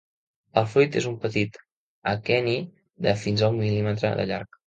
El 0.61 0.63
fruit 0.69 0.95
és 1.01 1.07
un 1.09 1.17
petit 1.25 1.59
aqueni 2.13 2.57
de 3.09 3.13
fins 3.25 3.43
a 3.49 3.53
un 3.53 3.63
mil·límetre 3.65 4.15
de 4.23 4.29
llarg. 4.33 4.59